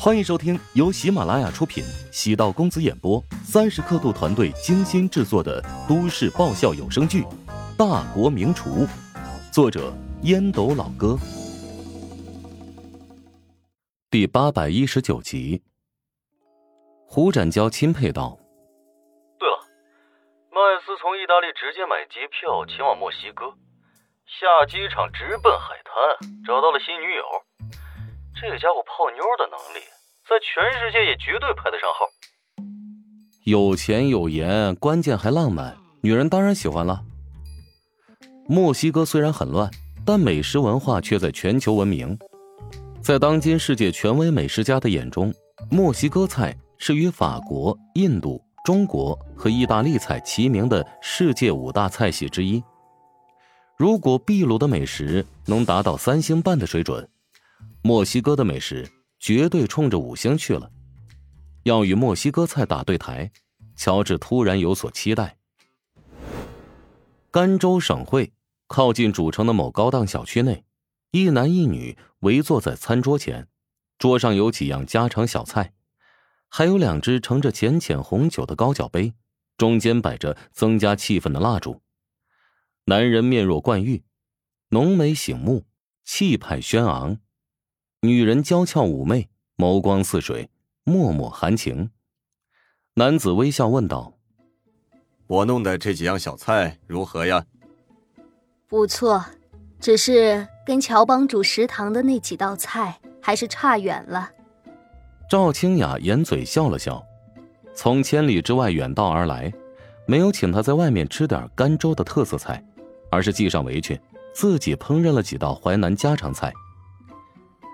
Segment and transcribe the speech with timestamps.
[0.00, 7.22] 欢迎收听由喜马拉雅出品、喜道公子演播、三十刻度团队精心制作的都市爆笑有声剧
[7.76, 8.86] 《大国名厨》，
[9.52, 9.92] 作者
[10.22, 11.18] 烟斗老哥，
[14.08, 15.64] 第八百一十九集。
[17.04, 18.38] 胡展娇钦佩道
[19.36, 19.58] ：“对了，
[20.52, 23.50] 麦斯从意大利直接买机票前往墨西哥，
[24.30, 27.24] 下机场直奔海滩，找到了新女友。”
[28.40, 29.84] 这家伙泡妞的能力，
[30.28, 32.06] 在全世界也绝对排得上号。
[33.42, 37.02] 有钱有颜，关键还浪漫，女人当然喜欢了。
[38.46, 39.68] 墨西哥虽然很乱，
[40.06, 42.16] 但美食文化却在全球闻名。
[43.02, 45.34] 在当今世界权威美食家的眼中，
[45.68, 52.62] 墨西哥菜是与法国、印度、中国和意大利菜齐名的世界五大菜系之一。
[53.76, 57.08] 如果秘鲁的美食能达到三星半的水准，
[57.82, 60.70] 墨西哥的美食绝对冲着五星去了。
[61.62, 63.30] 要与墨西哥菜打对台，
[63.76, 65.36] 乔治突然有所期待。
[67.30, 68.32] 甘州省会
[68.66, 70.64] 靠近主城的某高档小区内，
[71.10, 73.46] 一男一女围坐在餐桌前，
[73.98, 75.72] 桌上有几样家常小菜，
[76.48, 79.12] 还有两只盛着浅浅红酒的高脚杯，
[79.56, 81.82] 中间摆着增加气氛的蜡烛。
[82.86, 84.02] 男人面若冠玉，
[84.70, 85.66] 浓眉醒目，
[86.04, 87.18] 气派轩昂。
[88.02, 90.48] 女人娇俏妩媚，眸光似水，
[90.84, 91.90] 脉脉含情。
[92.94, 94.14] 男子微笑问道
[95.26, 97.44] ：“我弄的这几样小菜如何呀
[98.68, 99.24] ？”“不错，
[99.80, 104.30] 只是跟乔帮主食堂的那几道菜还是差远了。”
[105.28, 107.04] 赵清雅掩嘴笑了笑，
[107.74, 109.52] 从千里之外远道而来，
[110.06, 112.64] 没有请他在外面吃点甘州的特色菜，
[113.10, 114.00] 而是系上围裙，
[114.32, 116.52] 自己烹饪了几道淮南家常菜。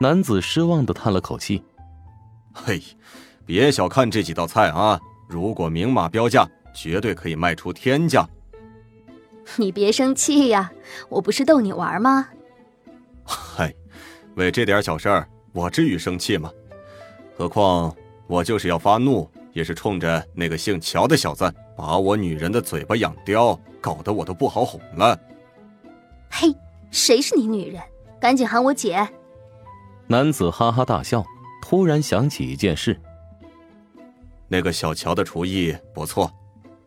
[0.00, 1.62] 男子失望的叹了口气
[2.52, 2.82] ：“嘿，
[3.46, 5.00] 别小看这几道菜啊！
[5.28, 8.28] 如果明码标价，绝对可以卖出天价。”
[9.56, 10.72] 你别生气呀，
[11.08, 12.28] 我不是逗你玩吗？
[13.24, 13.72] 嗨，
[14.36, 16.50] 为这点小事儿，我至于生气吗？
[17.36, 17.94] 何况
[18.26, 25.18] 我就是要发怒，也是冲着那个姓乔的小子把我女人的嘴巴养刁，搞得我都不好哄了。
[26.30, 26.54] 嘿，
[26.90, 27.82] 谁是你女人？
[28.20, 29.06] 赶紧喊我姐！
[30.06, 31.24] 男子哈哈大笑，
[31.62, 33.00] 突然想起一件事。
[34.48, 36.30] 那个小乔的厨艺不错，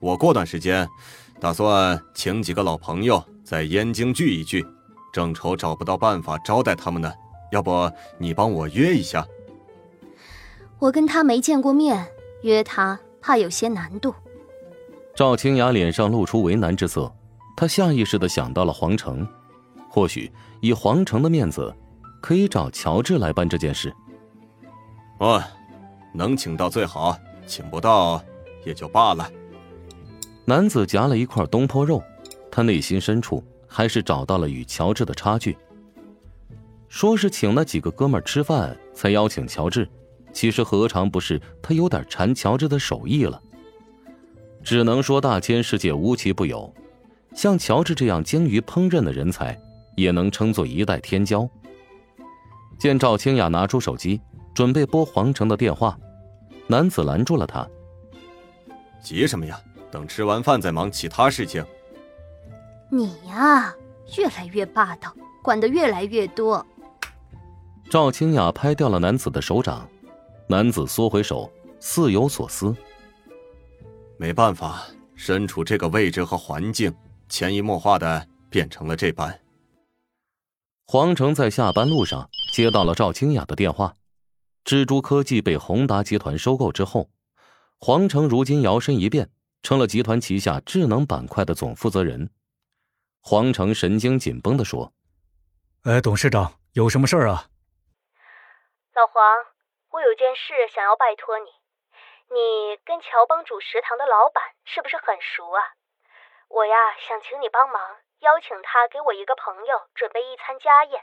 [0.00, 0.86] 我过段时间
[1.38, 4.66] 打算请几个老朋友在燕京聚一聚，
[5.12, 7.12] 正愁找不到办法招待他们呢。
[7.52, 7.88] 要不
[8.18, 9.24] 你帮我约一下？
[10.80, 12.04] 我跟他没见过面，
[12.42, 14.12] 约他怕有些难度。
[15.14, 17.14] 赵清雅脸上露出为难之色，
[17.56, 19.26] 她下意识的想到了黄城，
[19.88, 21.72] 或许以黄城的面子。
[22.24, 23.94] 可以找乔治来办这件事。
[25.18, 25.44] 哦，
[26.14, 27.14] 能请到最好，
[27.46, 28.24] 请不到
[28.64, 29.30] 也就罢了。
[30.46, 32.02] 男子夹了一块东坡肉，
[32.50, 35.54] 他内心深处还是找到了与乔治的差距。
[36.88, 39.86] 说是请那几个哥们吃饭才邀请乔治，
[40.32, 43.38] 其实何尝不是他有点馋乔治的手艺了？
[44.62, 46.72] 只能说大千世界无奇不有，
[47.34, 49.60] 像乔治这样精于烹饪的人才，
[49.94, 51.46] 也能称作一代天骄。
[52.78, 54.20] 见赵清雅拿出手机，
[54.54, 55.98] 准备拨黄成的电话，
[56.66, 57.66] 男子拦住了他
[59.02, 59.60] ：“急什么呀？
[59.90, 61.64] 等吃完饭再忙其他事情。”
[62.90, 63.74] 你呀，
[64.18, 66.64] 越来越霸道，管得越来越多。
[67.90, 69.88] 赵清雅拍掉了男子的手掌，
[70.48, 72.74] 男子缩回手，似有所思
[74.18, 76.94] ：“没办法，身处这个位置和环境，
[77.28, 79.38] 潜移默化的变成了这般。”
[80.86, 82.28] 黄成在下班路上。
[82.54, 83.94] 接到了赵清雅的电话，
[84.64, 87.10] 蜘蛛科技被宏达集团收购之后，
[87.80, 89.28] 黄成如今摇身一变
[89.60, 92.30] 成了集团旗下智能板块的总负责人。
[93.20, 94.92] 黄成神经紧绷的说
[95.82, 97.50] ：“哎，董事长，有什么事儿啊？
[98.94, 99.18] 老黄，
[99.90, 101.50] 我有件事想要拜托你，
[102.30, 105.74] 你跟乔帮主食堂的老板是不是很熟啊？
[106.46, 107.82] 我呀想请你帮忙，
[108.20, 111.02] 邀请他给我一个朋友准备一餐家宴。”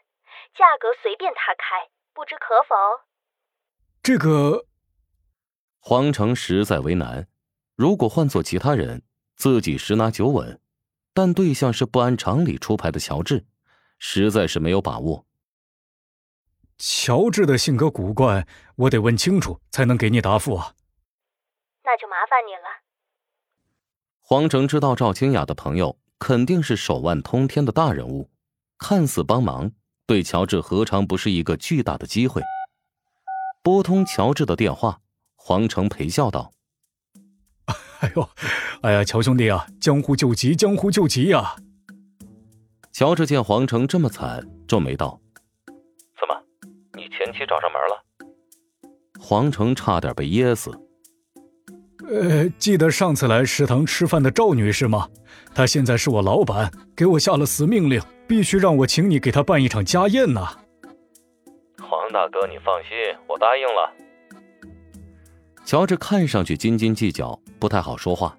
[0.57, 2.75] 价格随便他开，不知可否？
[4.03, 4.65] 这个，
[5.79, 7.27] 黄成实在为难。
[7.75, 9.03] 如果换做其他人，
[9.35, 10.59] 自己十拿九稳，
[11.13, 13.45] 但对象是不按常理出牌的乔治，
[13.97, 15.25] 实在是没有把握。
[16.77, 20.75] 乔治的性格古怪，我得问清楚才能给你答复啊。
[21.83, 22.81] 那就麻烦你了。
[24.19, 28.31] 黄成知道赵清雅的朋友肯定是手腕通天的大人物，
[28.77, 29.71] 看似帮忙。
[30.11, 32.41] 对乔治何尝不是一个巨大的机会？
[33.63, 34.99] 拨通乔治的电话，
[35.37, 36.51] 黄成陪笑道
[38.01, 38.29] ：“哎呦，
[38.81, 41.55] 哎呀，乔兄弟啊，江湖救急，江湖救急呀！”
[42.91, 45.17] 乔治见黄成这么惨，皱眉道
[46.19, 46.43] ：“怎么，
[46.97, 48.03] 你前妻找上门了？”
[49.17, 50.77] 黄成差点被噎死。
[52.11, 55.07] 呃，记得上次来食堂吃饭的赵女士吗？
[55.55, 60.57] 她现在是我老板，给我下了死命令，必须让我请你给她办一场家宴呐。
[61.79, 62.89] 黄大哥，你放心，
[63.29, 63.93] 我答应了。
[65.63, 68.37] 乔治看上去斤斤计较，不太好说话，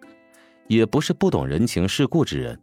[0.67, 2.61] 也不是不懂人情世故之人。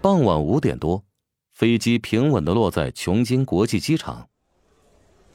[0.00, 1.04] 傍晚五点多，
[1.52, 4.28] 飞机平稳的落在琼金国际机场。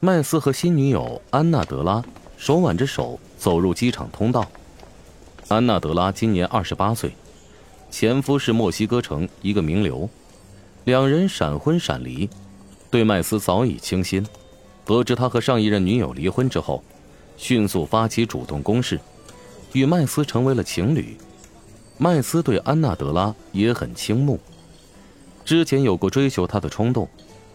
[0.00, 2.02] 麦斯和新女友安娜德拉
[2.36, 4.46] 手挽着手走入机场通道。
[5.48, 7.12] 安娜德拉今年二十八岁，
[7.90, 10.08] 前夫是墨西哥城一个名流，
[10.84, 12.28] 两人闪婚闪离，
[12.90, 14.26] 对麦斯早已倾心。
[14.84, 16.82] 得知他和上一任女友离婚之后，
[17.36, 19.00] 迅速发起主动攻势，
[19.72, 21.16] 与麦斯成为了情侣。
[21.98, 24.38] 麦斯对安娜德拉也很倾慕，
[25.44, 27.08] 之前有过追求她的冲动，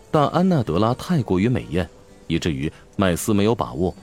[0.09, 1.89] 但安娜德拉太过于美艳，
[2.27, 3.93] 以至于麦斯没有把握。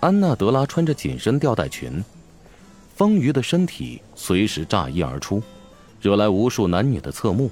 [0.00, 2.02] 安娜德拉穿着紧身吊带裙，
[2.96, 5.42] 丰腴的身体随时炸衣而出，
[6.00, 7.50] 惹来无数男女的侧目。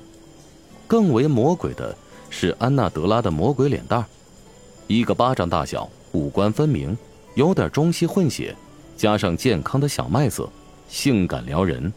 [0.86, 1.94] 更为魔鬼的
[2.30, 4.02] 是安娜德拉的魔鬼脸蛋。
[4.86, 6.96] 一个巴掌大小，五官分明，
[7.34, 8.56] 有点中西混血，
[8.96, 10.48] 加上健康的小麦色，
[10.88, 11.92] 性感撩人。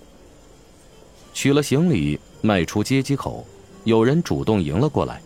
[1.34, 3.48] 取了行李，迈出接机口，
[3.86, 5.22] 有人主动迎了过来。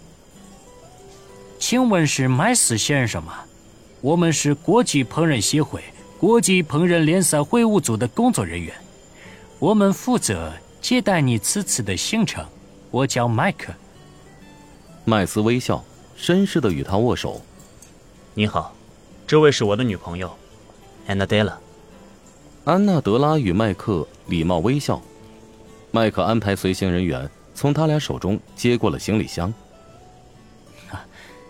[1.58, 3.40] 请问是麦斯先生吗？
[4.06, 5.82] 我们是国际烹饪协会
[6.20, 8.72] 国际烹饪联赛会务组的工作人员，
[9.58, 12.46] 我们负责接待你此次的行程。
[12.92, 13.74] 我叫麦克。
[15.06, 15.84] 麦斯微笑，
[16.16, 17.42] 绅士的与他握手。
[18.36, 18.76] 你好，
[19.26, 20.32] 这位是我的女朋友，
[21.08, 21.58] 安娜德拉。
[22.64, 25.02] 安娜德拉与麦克礼貌微笑。
[25.90, 29.52] 麦克安排随行人员从他俩手中接过了行李箱。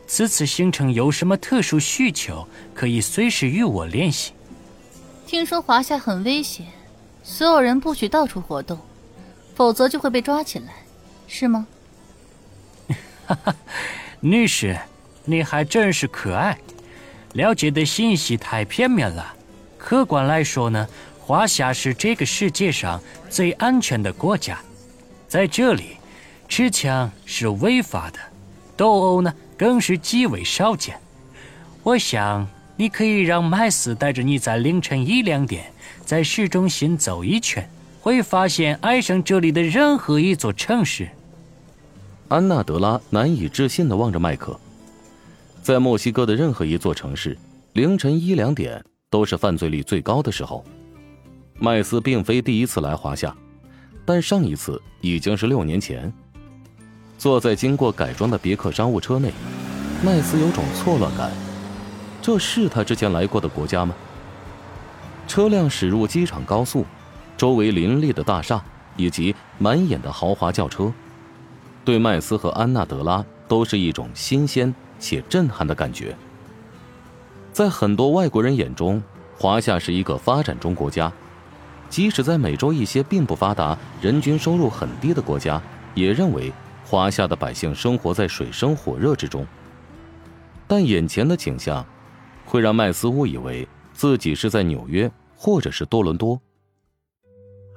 [0.08, 4.34] 此次行程有什么特殊需求，可以随时与我联系。
[5.26, 6.68] 听说华夏很危险，
[7.24, 8.80] 所有人不许到处活动，
[9.56, 10.74] 否则就会被抓起来，
[11.28, 11.66] 是吗？
[13.26, 13.56] 哈哈，
[14.20, 14.78] 女士，
[15.24, 16.58] 你还真是可爱。
[17.34, 19.34] 了解的信息太片面了。
[19.78, 20.88] 客观来说呢，
[21.20, 24.60] 华夏是这个世界上最安全的国家，
[25.28, 25.98] 在这里，
[26.48, 28.20] 持枪是违法的，
[28.76, 31.00] 斗殴呢更是极为少见。
[31.84, 35.72] 我想你可以让麦斯带着你在凌晨一两点
[36.04, 37.70] 在市中心走一圈，
[38.02, 41.08] 会发现爱上这里的任何一座城市。
[42.28, 44.60] 安娜德拉难以置信地望着麦克。
[45.62, 47.38] 在墨西哥的任何一座城市，
[47.74, 50.66] 凌晨一两点都是犯罪率最高的时候。
[51.58, 53.36] 麦斯并非第一次来华夏，
[54.06, 56.12] 但上一次已经是六年前。
[57.18, 59.32] 坐在经过改装的别克商务车内，
[60.04, 61.32] 麦斯有种错乱感：
[62.22, 63.96] 这是他之前来过的国家吗？
[65.28, 66.86] 车辆驶入机场高速，
[67.36, 68.64] 周围林立的大厦
[68.96, 70.92] 以及满眼的豪华轿车，
[71.84, 74.74] 对麦斯和安娜德拉都是一种新鲜。
[74.98, 76.16] 且震撼的感觉。
[77.52, 79.04] 在很多外国人眼中，
[79.38, 81.12] 华夏是一个发展中国家，
[81.90, 85.62] 即使在美洲一些并不发达、人均收入很低的国家，
[85.94, 86.52] 也认为
[86.88, 89.46] 华夏的百姓生活在水深火热之中。
[90.68, 91.84] 但眼前的景象，
[92.46, 96.40] 会让麦斯误以为自己是在纽约或者是多伦多。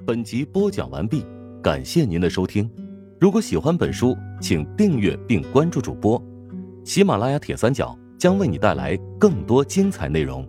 [0.07, 1.25] 本集播讲完毕，
[1.63, 2.71] 感谢您的收听。
[3.19, 6.23] 如果喜欢本书，请订阅并关注主播。
[6.85, 10.47] 喜马拉雅铁三角将为你带来更多精彩内容。